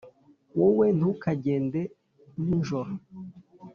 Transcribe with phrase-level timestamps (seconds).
[0.57, 1.81] Wowe ntukagende
[2.47, 2.91] ninjoro